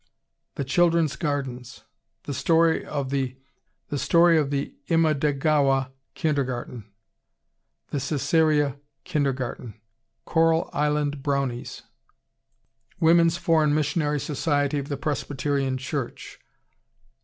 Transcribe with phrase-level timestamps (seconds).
[0.55, 1.83] The Children's Gardens
[2.23, 3.35] The Story of the
[3.91, 6.85] Imadegawa Kindergarten
[7.91, 9.79] The Cesarea Kindergarten
[10.25, 16.39] Coral Island Brownies Ling Te's Letter Woman's Foreign Missionary Society of the Presbyterian Church.